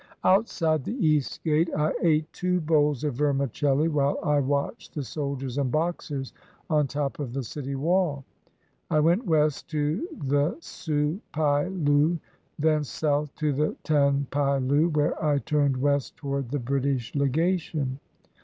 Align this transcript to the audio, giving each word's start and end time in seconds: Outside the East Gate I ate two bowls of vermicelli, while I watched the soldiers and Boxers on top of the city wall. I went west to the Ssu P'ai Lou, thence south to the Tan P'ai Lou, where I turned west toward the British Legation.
Outside 0.23 0.83
the 0.83 0.97
East 1.07 1.43
Gate 1.43 1.69
I 1.77 1.93
ate 2.01 2.33
two 2.33 2.59
bowls 2.59 3.03
of 3.03 3.13
vermicelli, 3.13 3.87
while 3.87 4.17
I 4.23 4.39
watched 4.39 4.95
the 4.95 5.03
soldiers 5.03 5.59
and 5.59 5.71
Boxers 5.71 6.33
on 6.71 6.87
top 6.87 7.19
of 7.19 7.33
the 7.33 7.43
city 7.43 7.75
wall. 7.75 8.25
I 8.89 8.99
went 8.99 9.27
west 9.27 9.69
to 9.69 10.07
the 10.25 10.53
Ssu 10.59 11.19
P'ai 11.35 11.67
Lou, 11.85 12.17
thence 12.57 12.89
south 12.89 13.35
to 13.35 13.53
the 13.53 13.75
Tan 13.83 14.25
P'ai 14.31 14.57
Lou, 14.67 14.89
where 14.89 15.23
I 15.23 15.37
turned 15.37 15.77
west 15.77 16.17
toward 16.17 16.49
the 16.49 16.57
British 16.57 17.13
Legation. 17.13 17.99